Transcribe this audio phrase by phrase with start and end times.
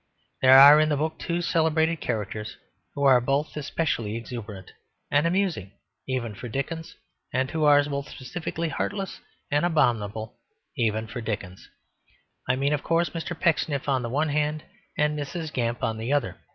[0.41, 2.57] There are in the book two celebrated characters
[2.95, 4.71] who are both especially exuberant
[5.11, 5.73] and amusing
[6.07, 6.95] even for Dickens,
[7.31, 9.19] and who are both especially heartless
[9.51, 10.39] and abominable
[10.75, 11.69] even for Dickens
[12.49, 13.39] I mean of course Mr.
[13.39, 14.63] Pecksniff on the one hand
[14.97, 15.53] and Mrs.
[15.53, 16.39] Gamp on the other.